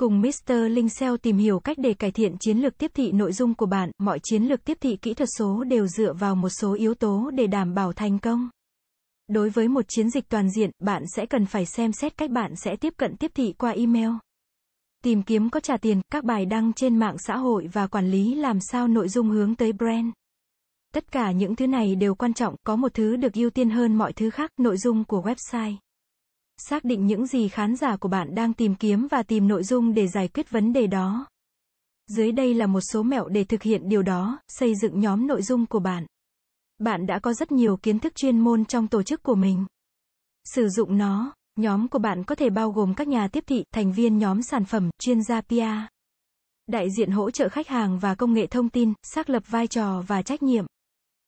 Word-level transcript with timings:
Cùng 0.00 0.20
Mr. 0.20 0.52
Linh 0.70 0.88
SEO 0.88 1.16
tìm 1.16 1.36
hiểu 1.36 1.60
cách 1.60 1.78
để 1.78 1.94
cải 1.94 2.10
thiện 2.10 2.36
chiến 2.40 2.58
lược 2.58 2.78
tiếp 2.78 2.90
thị 2.94 3.12
nội 3.12 3.32
dung 3.32 3.54
của 3.54 3.66
bạn, 3.66 3.90
mọi 3.98 4.18
chiến 4.22 4.42
lược 4.42 4.64
tiếp 4.64 4.78
thị 4.80 4.96
kỹ 4.96 5.14
thuật 5.14 5.28
số 5.38 5.64
đều 5.64 5.86
dựa 5.86 6.12
vào 6.12 6.34
một 6.34 6.48
số 6.48 6.74
yếu 6.74 6.94
tố 6.94 7.30
để 7.34 7.46
đảm 7.46 7.74
bảo 7.74 7.92
thành 7.92 8.18
công. 8.18 8.48
Đối 9.28 9.50
với 9.50 9.68
một 9.68 9.84
chiến 9.88 10.10
dịch 10.10 10.28
toàn 10.28 10.50
diện, 10.50 10.70
bạn 10.78 11.02
sẽ 11.16 11.26
cần 11.26 11.46
phải 11.46 11.66
xem 11.66 11.92
xét 11.92 12.16
cách 12.16 12.30
bạn 12.30 12.56
sẽ 12.56 12.76
tiếp 12.76 12.94
cận 12.96 13.16
tiếp 13.16 13.30
thị 13.34 13.52
qua 13.58 13.70
email. 13.70 14.10
Tìm 15.04 15.22
kiếm 15.22 15.50
có 15.50 15.60
trả 15.60 15.76
tiền, 15.76 16.00
các 16.12 16.24
bài 16.24 16.46
đăng 16.46 16.72
trên 16.72 16.96
mạng 16.96 17.16
xã 17.18 17.36
hội 17.36 17.68
và 17.72 17.86
quản 17.86 18.10
lý 18.10 18.34
làm 18.34 18.58
sao 18.60 18.88
nội 18.88 19.08
dung 19.08 19.30
hướng 19.30 19.54
tới 19.54 19.72
brand. 19.72 20.06
Tất 20.94 21.12
cả 21.12 21.32
những 21.32 21.56
thứ 21.56 21.66
này 21.66 21.94
đều 21.94 22.14
quan 22.14 22.34
trọng, 22.34 22.56
có 22.64 22.76
một 22.76 22.94
thứ 22.94 23.16
được 23.16 23.32
ưu 23.32 23.50
tiên 23.50 23.70
hơn 23.70 23.94
mọi 23.94 24.12
thứ 24.12 24.30
khác, 24.30 24.50
nội 24.58 24.76
dung 24.76 25.04
của 25.04 25.22
website. 25.22 25.76
Xác 26.60 26.84
định 26.84 27.06
những 27.06 27.26
gì 27.26 27.48
khán 27.48 27.76
giả 27.76 27.96
của 27.96 28.08
bạn 28.08 28.34
đang 28.34 28.52
tìm 28.52 28.74
kiếm 28.74 29.06
và 29.10 29.22
tìm 29.22 29.48
nội 29.48 29.64
dung 29.64 29.94
để 29.94 30.08
giải 30.08 30.28
quyết 30.28 30.50
vấn 30.50 30.72
đề 30.72 30.86
đó. 30.86 31.26
Dưới 32.06 32.32
đây 32.32 32.54
là 32.54 32.66
một 32.66 32.80
số 32.80 33.02
mẹo 33.02 33.28
để 33.28 33.44
thực 33.44 33.62
hiện 33.62 33.88
điều 33.88 34.02
đó, 34.02 34.38
xây 34.48 34.74
dựng 34.74 35.00
nhóm 35.00 35.26
nội 35.26 35.42
dung 35.42 35.66
của 35.66 35.78
bạn. 35.78 36.06
Bạn 36.78 37.06
đã 37.06 37.18
có 37.18 37.32
rất 37.32 37.52
nhiều 37.52 37.76
kiến 37.76 37.98
thức 37.98 38.14
chuyên 38.14 38.40
môn 38.40 38.64
trong 38.64 38.88
tổ 38.88 39.02
chức 39.02 39.22
của 39.22 39.34
mình. 39.34 39.66
Sử 40.44 40.68
dụng 40.68 40.98
nó, 40.98 41.34
nhóm 41.56 41.88
của 41.88 41.98
bạn 41.98 42.24
có 42.24 42.34
thể 42.34 42.50
bao 42.50 42.70
gồm 42.70 42.94
các 42.94 43.08
nhà 43.08 43.28
tiếp 43.28 43.44
thị, 43.46 43.64
thành 43.74 43.92
viên 43.92 44.18
nhóm 44.18 44.42
sản 44.42 44.64
phẩm, 44.64 44.90
chuyên 44.98 45.22
gia 45.22 45.40
PR, 45.40 45.88
đại 46.66 46.90
diện 46.90 47.10
hỗ 47.10 47.30
trợ 47.30 47.48
khách 47.48 47.68
hàng 47.68 47.98
và 47.98 48.14
công 48.14 48.32
nghệ 48.32 48.46
thông 48.46 48.68
tin, 48.68 48.92
xác 49.02 49.30
lập 49.30 49.42
vai 49.46 49.66
trò 49.66 50.02
và 50.06 50.22
trách 50.22 50.42
nhiệm. 50.42 50.64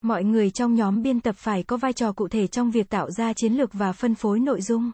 Mọi 0.00 0.24
người 0.24 0.50
trong 0.50 0.74
nhóm 0.74 1.02
biên 1.02 1.20
tập 1.20 1.34
phải 1.38 1.62
có 1.62 1.76
vai 1.76 1.92
trò 1.92 2.12
cụ 2.12 2.28
thể 2.28 2.46
trong 2.46 2.70
việc 2.70 2.88
tạo 2.88 3.10
ra 3.10 3.32
chiến 3.32 3.52
lược 3.52 3.72
và 3.72 3.92
phân 3.92 4.14
phối 4.14 4.40
nội 4.40 4.60
dung. 4.60 4.90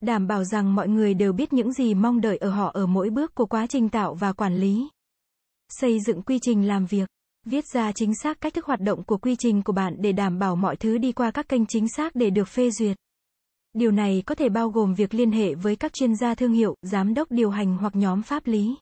Đảm 0.00 0.26
bảo 0.26 0.44
rằng 0.44 0.74
mọi 0.74 0.88
người 0.88 1.14
đều 1.14 1.32
biết 1.32 1.52
những 1.52 1.72
gì 1.72 1.94
mong 1.94 2.20
đợi 2.20 2.36
ở 2.36 2.50
họ 2.50 2.70
ở 2.74 2.86
mỗi 2.86 3.10
bước 3.10 3.34
của 3.34 3.46
quá 3.46 3.66
trình 3.66 3.88
tạo 3.88 4.14
và 4.14 4.32
quản 4.32 4.56
lý. 4.56 4.88
Xây 5.68 6.00
dựng 6.00 6.22
quy 6.22 6.38
trình 6.42 6.68
làm 6.68 6.86
việc. 6.86 7.08
Viết 7.46 7.64
ra 7.74 7.92
chính 7.92 8.14
xác 8.14 8.40
cách 8.40 8.54
thức 8.54 8.66
hoạt 8.66 8.80
động 8.80 9.04
của 9.04 9.18
quy 9.18 9.36
trình 9.38 9.62
của 9.62 9.72
bạn 9.72 9.96
để 9.98 10.12
đảm 10.12 10.38
bảo 10.38 10.56
mọi 10.56 10.76
thứ 10.76 10.98
đi 10.98 11.12
qua 11.12 11.30
các 11.30 11.48
kênh 11.48 11.66
chính 11.66 11.88
xác 11.88 12.14
để 12.14 12.30
được 12.30 12.48
phê 12.48 12.70
duyệt. 12.70 12.96
Điều 13.72 13.90
này 13.90 14.22
có 14.26 14.34
thể 14.34 14.48
bao 14.48 14.70
gồm 14.70 14.94
việc 14.94 15.14
liên 15.14 15.32
hệ 15.32 15.54
với 15.54 15.76
các 15.76 15.92
chuyên 15.92 16.16
gia 16.16 16.34
thương 16.34 16.52
hiệu, 16.52 16.74
giám 16.82 17.14
đốc 17.14 17.30
điều 17.30 17.50
hành 17.50 17.76
hoặc 17.76 17.96
nhóm 17.96 18.22
pháp 18.22 18.46
lý. 18.46 18.74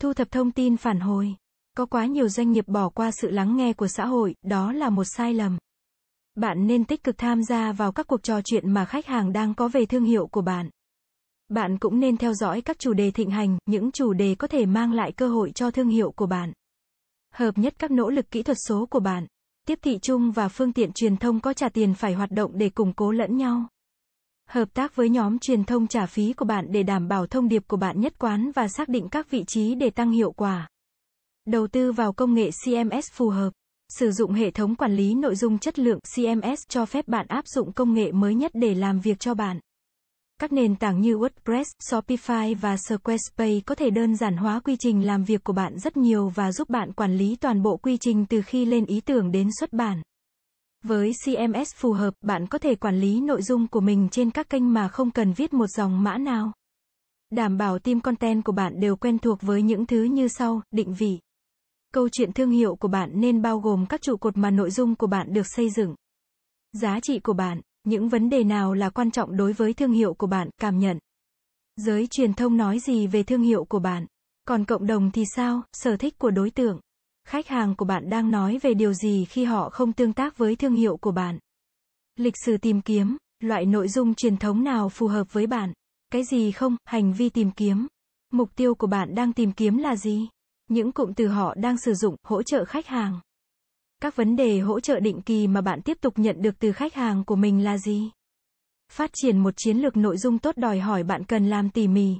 Thu 0.00 0.12
thập 0.12 0.30
thông 0.30 0.52
tin 0.52 0.76
phản 0.76 1.00
hồi. 1.00 1.34
Có 1.76 1.86
quá 1.86 2.06
nhiều 2.06 2.28
doanh 2.28 2.52
nghiệp 2.52 2.68
bỏ 2.68 2.88
qua 2.88 3.10
sự 3.10 3.30
lắng 3.30 3.56
nghe 3.56 3.72
của 3.72 3.88
xã 3.88 4.06
hội, 4.06 4.34
đó 4.42 4.72
là 4.72 4.90
một 4.90 5.04
sai 5.04 5.34
lầm. 5.34 5.58
Bạn 6.34 6.66
nên 6.66 6.84
tích 6.84 7.04
cực 7.04 7.18
tham 7.18 7.42
gia 7.42 7.72
vào 7.72 7.92
các 7.92 8.06
cuộc 8.06 8.22
trò 8.22 8.40
chuyện 8.44 8.70
mà 8.70 8.84
khách 8.84 9.06
hàng 9.06 9.32
đang 9.32 9.54
có 9.54 9.68
về 9.68 9.86
thương 9.86 10.04
hiệu 10.04 10.26
của 10.26 10.42
bạn. 10.42 10.70
Bạn 11.48 11.78
cũng 11.78 12.00
nên 12.00 12.16
theo 12.16 12.34
dõi 12.34 12.60
các 12.60 12.78
chủ 12.78 12.92
đề 12.92 13.10
thịnh 13.10 13.30
hành, 13.30 13.58
những 13.66 13.92
chủ 13.92 14.12
đề 14.12 14.34
có 14.34 14.46
thể 14.46 14.66
mang 14.66 14.92
lại 14.92 15.12
cơ 15.12 15.28
hội 15.28 15.50
cho 15.50 15.70
thương 15.70 15.88
hiệu 15.88 16.10
của 16.10 16.26
bạn. 16.26 16.52
Hợp 17.34 17.58
nhất 17.58 17.74
các 17.78 17.90
nỗ 17.90 18.10
lực 18.10 18.30
kỹ 18.30 18.42
thuật 18.42 18.56
số 18.68 18.86
của 18.86 19.00
bạn. 19.00 19.26
Tiếp 19.66 19.78
thị 19.82 19.98
chung 20.02 20.30
và 20.30 20.48
phương 20.48 20.72
tiện 20.72 20.92
truyền 20.92 21.16
thông 21.16 21.40
có 21.40 21.52
trả 21.52 21.68
tiền 21.68 21.94
phải 21.94 22.14
hoạt 22.14 22.30
động 22.30 22.50
để 22.54 22.68
củng 22.68 22.92
cố 22.92 23.10
lẫn 23.12 23.36
nhau. 23.36 23.68
Hợp 24.48 24.68
tác 24.74 24.96
với 24.96 25.08
nhóm 25.08 25.38
truyền 25.38 25.64
thông 25.64 25.86
trả 25.86 26.06
phí 26.06 26.32
của 26.32 26.44
bạn 26.44 26.66
để 26.70 26.82
đảm 26.82 27.08
bảo 27.08 27.26
thông 27.26 27.48
điệp 27.48 27.62
của 27.68 27.76
bạn 27.76 28.00
nhất 28.00 28.18
quán 28.18 28.50
và 28.54 28.68
xác 28.68 28.88
định 28.88 29.08
các 29.08 29.30
vị 29.30 29.44
trí 29.46 29.74
để 29.74 29.90
tăng 29.90 30.10
hiệu 30.10 30.32
quả. 30.32 30.68
Đầu 31.46 31.66
tư 31.66 31.92
vào 31.92 32.12
công 32.12 32.34
nghệ 32.34 32.50
CMS 32.64 33.12
phù 33.12 33.28
hợp. 33.28 33.50
Sử 33.98 34.10
dụng 34.10 34.32
hệ 34.32 34.50
thống 34.50 34.74
quản 34.74 34.96
lý 34.96 35.14
nội 35.14 35.36
dung 35.36 35.58
chất 35.58 35.78
lượng 35.78 35.98
CMS 36.16 36.60
cho 36.68 36.86
phép 36.86 37.08
bạn 37.08 37.26
áp 37.28 37.48
dụng 37.48 37.72
công 37.72 37.94
nghệ 37.94 38.12
mới 38.12 38.34
nhất 38.34 38.50
để 38.54 38.74
làm 38.74 39.00
việc 39.00 39.20
cho 39.20 39.34
bạn. 39.34 39.60
Các 40.40 40.52
nền 40.52 40.76
tảng 40.76 41.00
như 41.00 41.14
WordPress, 41.14 41.64
Shopify 41.82 42.54
và 42.60 42.76
Squarespace 42.76 43.60
có 43.66 43.74
thể 43.74 43.90
đơn 43.90 44.16
giản 44.16 44.36
hóa 44.36 44.60
quy 44.60 44.76
trình 44.76 45.06
làm 45.06 45.24
việc 45.24 45.44
của 45.44 45.52
bạn 45.52 45.78
rất 45.78 45.96
nhiều 45.96 46.28
và 46.28 46.52
giúp 46.52 46.68
bạn 46.68 46.92
quản 46.92 47.16
lý 47.16 47.36
toàn 47.36 47.62
bộ 47.62 47.76
quy 47.76 47.96
trình 47.96 48.26
từ 48.26 48.42
khi 48.42 48.64
lên 48.64 48.86
ý 48.86 49.00
tưởng 49.00 49.32
đến 49.32 49.48
xuất 49.60 49.72
bản. 49.72 50.02
Với 50.84 51.12
CMS 51.24 51.74
phù 51.76 51.92
hợp, 51.92 52.14
bạn 52.20 52.46
có 52.46 52.58
thể 52.58 52.74
quản 52.74 53.00
lý 53.00 53.20
nội 53.20 53.42
dung 53.42 53.68
của 53.68 53.80
mình 53.80 54.08
trên 54.10 54.30
các 54.30 54.48
kênh 54.48 54.72
mà 54.72 54.88
không 54.88 55.10
cần 55.10 55.32
viết 55.32 55.52
một 55.52 55.66
dòng 55.66 56.02
mã 56.02 56.18
nào. 56.18 56.52
Đảm 57.30 57.58
bảo 57.58 57.78
team 57.78 58.00
content 58.00 58.44
của 58.44 58.52
bạn 58.52 58.80
đều 58.80 58.96
quen 58.96 59.18
thuộc 59.18 59.42
với 59.42 59.62
những 59.62 59.86
thứ 59.86 60.02
như 60.02 60.28
sau, 60.28 60.62
định 60.70 60.94
vị. 60.94 61.18
Câu 61.94 62.08
chuyện 62.08 62.32
thương 62.32 62.50
hiệu 62.50 62.76
của 62.76 62.88
bạn 62.88 63.10
nên 63.14 63.42
bao 63.42 63.58
gồm 63.58 63.86
các 63.86 64.02
trụ 64.02 64.16
cột 64.16 64.36
mà 64.36 64.50
nội 64.50 64.70
dung 64.70 64.94
của 64.94 65.06
bạn 65.06 65.32
được 65.32 65.46
xây 65.46 65.70
dựng. 65.70 65.94
Giá 66.72 67.00
trị 67.02 67.18
của 67.18 67.32
bạn, 67.32 67.60
những 67.84 68.08
vấn 68.08 68.30
đề 68.30 68.44
nào 68.44 68.74
là 68.74 68.90
quan 68.90 69.10
trọng 69.10 69.36
đối 69.36 69.52
với 69.52 69.72
thương 69.72 69.92
hiệu 69.92 70.14
của 70.14 70.26
bạn, 70.26 70.50
cảm 70.60 70.78
nhận. 70.78 70.98
Giới 71.76 72.06
truyền 72.06 72.34
thông 72.34 72.56
nói 72.56 72.78
gì 72.78 73.06
về 73.06 73.22
thương 73.22 73.42
hiệu 73.42 73.64
của 73.64 73.78
bạn? 73.78 74.06
Còn 74.46 74.64
cộng 74.64 74.86
đồng 74.86 75.10
thì 75.10 75.24
sao, 75.36 75.62
sở 75.72 75.96
thích 75.96 76.18
của 76.18 76.30
đối 76.30 76.50
tượng? 76.50 76.80
Khách 77.28 77.48
hàng 77.48 77.74
của 77.76 77.84
bạn 77.84 78.10
đang 78.10 78.30
nói 78.30 78.58
về 78.62 78.74
điều 78.74 78.92
gì 78.92 79.24
khi 79.24 79.44
họ 79.44 79.70
không 79.70 79.92
tương 79.92 80.12
tác 80.12 80.38
với 80.38 80.56
thương 80.56 80.74
hiệu 80.74 80.96
của 80.96 81.12
bạn? 81.12 81.38
Lịch 82.16 82.34
sử 82.44 82.56
tìm 82.56 82.80
kiếm, 82.80 83.16
loại 83.40 83.66
nội 83.66 83.88
dung 83.88 84.14
truyền 84.14 84.36
thống 84.36 84.64
nào 84.64 84.88
phù 84.88 85.06
hợp 85.06 85.32
với 85.32 85.46
bạn? 85.46 85.72
Cái 86.12 86.22
gì 86.24 86.52
không, 86.52 86.76
hành 86.84 87.12
vi 87.12 87.28
tìm 87.28 87.50
kiếm. 87.50 87.86
Mục 88.32 88.50
tiêu 88.56 88.74
của 88.74 88.86
bạn 88.86 89.14
đang 89.14 89.32
tìm 89.32 89.52
kiếm 89.52 89.76
là 89.76 89.96
gì? 89.96 90.28
Những 90.70 90.92
cụm 90.92 91.12
từ 91.12 91.28
họ 91.28 91.54
đang 91.54 91.78
sử 91.78 91.94
dụng, 91.94 92.16
hỗ 92.22 92.42
trợ 92.42 92.64
khách 92.64 92.86
hàng. 92.86 93.20
Các 94.02 94.16
vấn 94.16 94.36
đề 94.36 94.58
hỗ 94.58 94.80
trợ 94.80 95.00
định 95.00 95.20
kỳ 95.22 95.46
mà 95.46 95.60
bạn 95.60 95.82
tiếp 95.82 95.98
tục 96.00 96.14
nhận 96.16 96.42
được 96.42 96.58
từ 96.58 96.72
khách 96.72 96.94
hàng 96.94 97.24
của 97.24 97.36
mình 97.36 97.64
là 97.64 97.78
gì? 97.78 98.10
Phát 98.92 99.10
triển 99.14 99.38
một 99.38 99.54
chiến 99.56 99.76
lược 99.76 99.96
nội 99.96 100.18
dung 100.18 100.38
tốt 100.38 100.56
đòi 100.56 100.78
hỏi 100.78 101.02
bạn 101.02 101.24
cần 101.24 101.46
làm 101.50 101.70
tỉ 101.70 101.88
mỉ. 101.88 102.14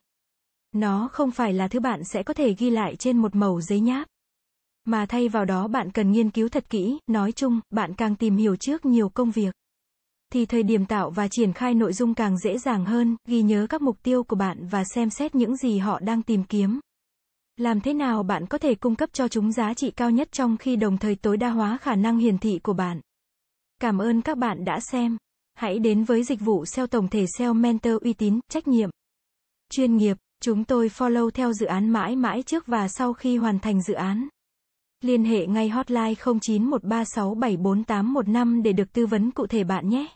Nó 0.73 1.09
không 1.13 1.31
phải 1.31 1.53
là 1.53 1.69
thứ 1.69 1.81
bạn 1.81 2.01
sẽ 2.05 2.23
có 2.23 2.35
thể 2.35 2.55
ghi 2.55 2.71
lại 2.71 2.97
trên 2.97 3.19
một 3.19 3.35
mẩu 3.35 3.61
giấy 3.61 3.81
nháp. 3.81 4.09
Mà 4.85 5.07
thay 5.07 5.29
vào 5.29 5.45
đó 5.45 5.69
bạn 5.69 5.93
cần 5.93 6.13
nghiên 6.13 6.31
cứu 6.31 6.49
thật 6.49 6.71
kỹ, 6.71 6.99
nói 7.07 7.33
chung, 7.33 7.61
bạn 7.71 7.95
càng 7.95 8.17
tìm 8.17 8.37
hiểu 8.37 8.57
trước 8.57 8.85
nhiều 8.85 9.09
công 9.09 9.31
việc. 9.31 9.55
Thì 10.33 10.47
thời 10.47 10.63
điểm 10.63 10.87
tạo 10.87 11.11
và 11.11 11.29
triển 11.29 11.53
khai 11.53 11.75
nội 11.75 11.93
dung 11.93 12.15
càng 12.15 12.39
dễ 12.39 12.59
dàng 12.59 12.85
hơn, 12.85 13.17
ghi 13.29 13.43
nhớ 13.43 13.67
các 13.71 13.83
mục 13.83 13.97
tiêu 14.03 14.25
của 14.25 14.37
bạn 14.37 14.67
và 14.67 14.85
xem 14.95 15.11
xét 15.11 15.35
những 15.35 15.57
gì 15.57 15.79
họ 15.79 16.01
đang 16.01 16.23
tìm 16.23 16.45
kiếm. 16.45 16.81
Làm 17.61 17.81
thế 17.81 17.95
nào 17.95 18.23
bạn 18.23 18.47
có 18.47 18.59
thể 18.59 18.75
cung 18.75 18.97
cấp 18.97 19.11
cho 19.13 19.29
chúng 19.29 19.53
giá 19.53 19.75
trị 19.75 19.91
cao 19.91 20.11
nhất 20.11 20.33
trong 20.33 20.57
khi 20.57 20.77
đồng 20.77 20.99
thời 20.99 21.15
tối 21.15 21.37
đa 21.37 21.51
hóa 21.51 21.79
khả 21.81 21.95
năng 21.95 22.19
hiển 22.19 22.39
thị 22.39 22.59
của 22.63 22.73
bạn? 22.73 23.01
Cảm 23.81 23.99
ơn 23.99 24.23
các 24.23 24.39
bạn 24.39 24.65
đã 24.65 24.81
xem. 24.81 25.17
Hãy 25.55 25.79
đến 25.79 26.05
với 26.05 26.25
dịch 26.25 26.41
vụ 26.41 26.65
SEO 26.65 26.87
tổng 26.87 27.09
thể 27.09 27.25
SEO 27.39 27.55
Mentor 27.55 28.03
uy 28.03 28.13
tín, 28.13 28.41
trách 28.49 28.69
nhiệm, 28.69 28.91
chuyên 29.71 29.97
nghiệp. 29.97 30.17
Chúng 30.43 30.65
tôi 30.65 30.89
follow 30.89 31.31
theo 31.31 31.53
dự 31.53 31.67
án 31.67 31.91
mãi 31.91 32.17
mãi 32.17 32.43
trước 32.43 32.67
và 32.67 32.89
sau 32.89 33.13
khi 33.13 33.37
hoàn 33.37 33.59
thành 33.59 33.83
dự 33.83 33.95
án. 33.95 34.29
Liên 35.01 35.25
hệ 35.25 35.47
ngay 35.47 35.69
hotline 35.69 36.15
0913674815 36.15 38.63
để 38.63 38.73
được 38.73 38.93
tư 38.93 39.07
vấn 39.07 39.31
cụ 39.31 39.47
thể 39.47 39.65
bạn 39.65 39.89
nhé. 39.89 40.07